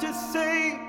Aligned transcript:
take 0.00 0.83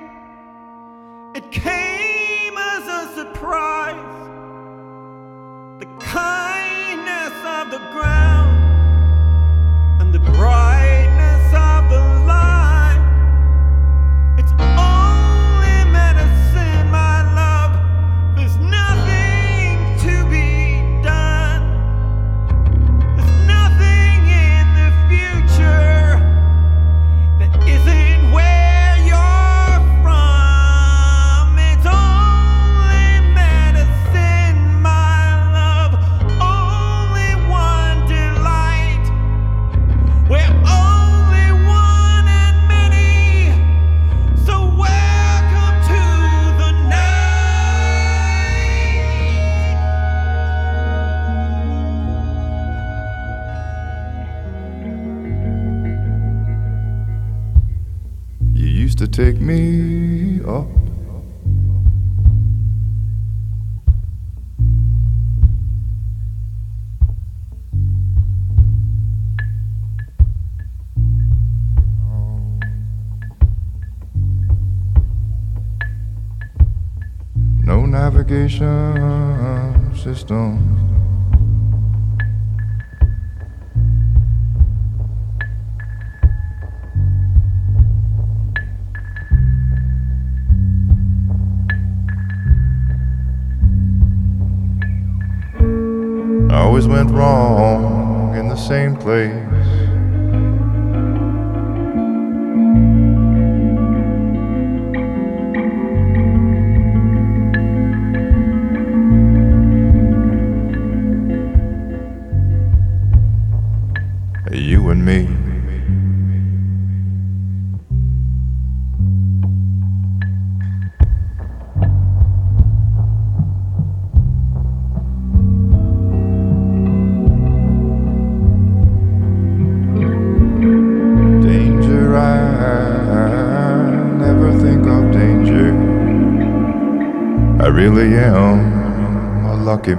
really 137.76 138.16
am 138.18 139.46
a 139.46 139.56
lucky 139.64 139.96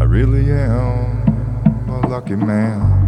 I 0.00 0.04
really 0.04 0.50
am 0.52 1.88
a 1.88 2.06
lucky 2.08 2.36
man 2.36 2.99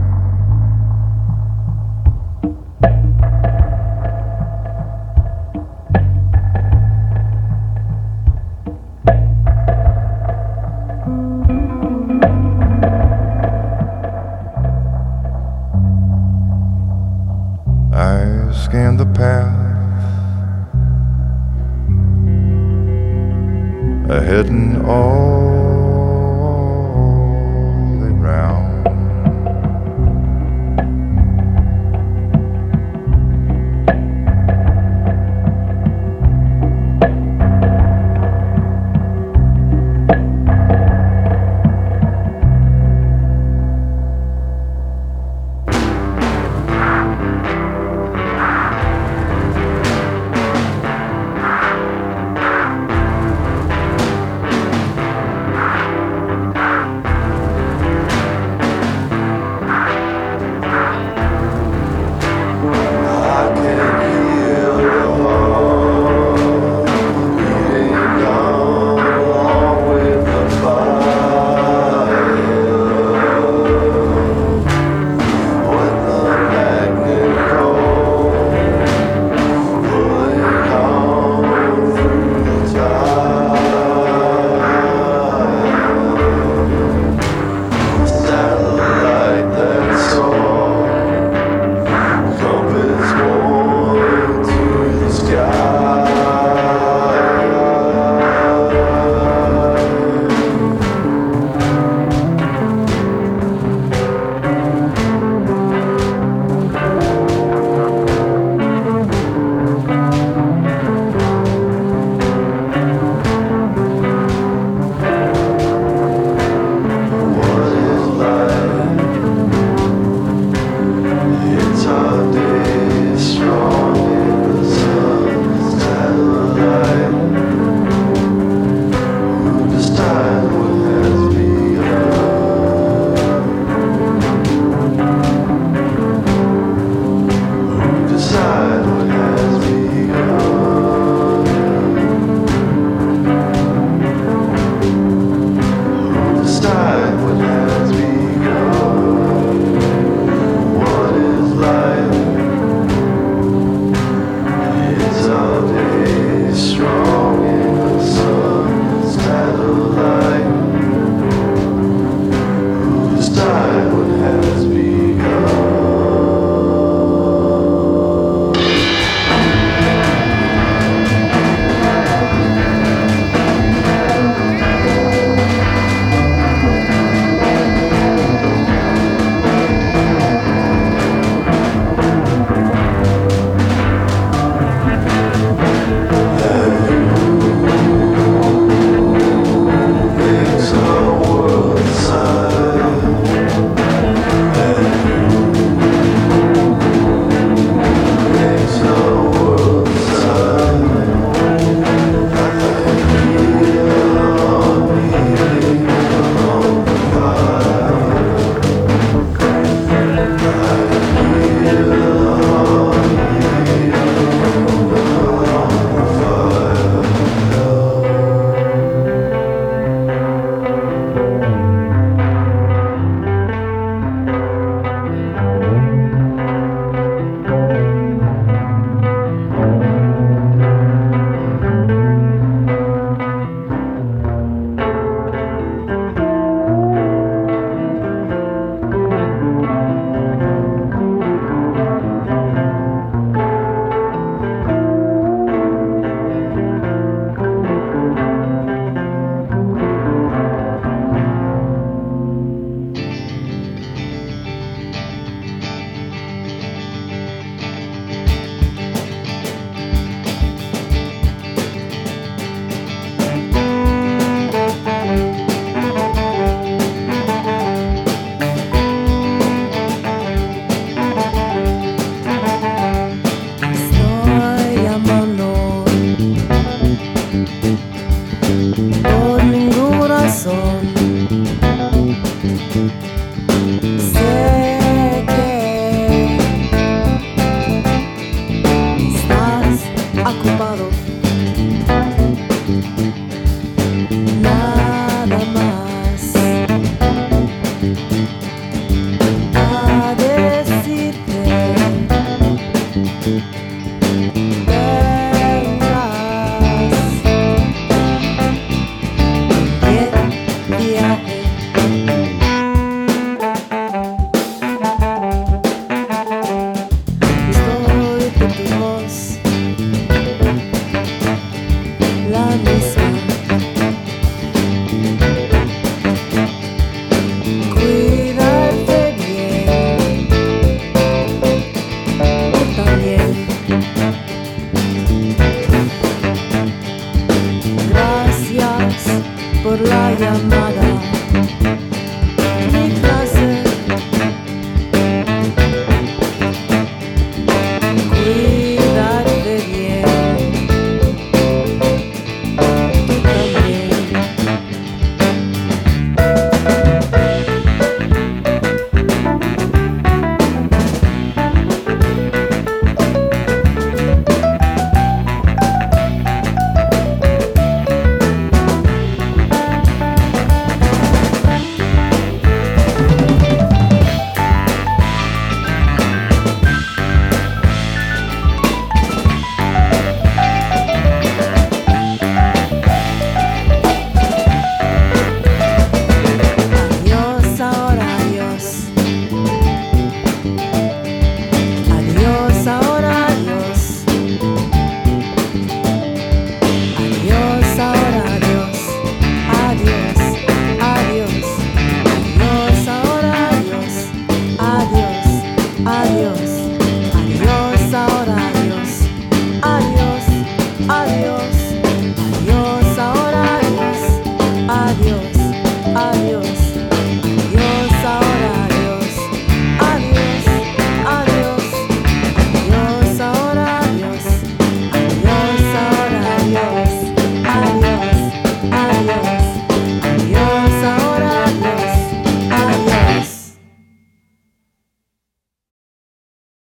acobado 290.32 291.11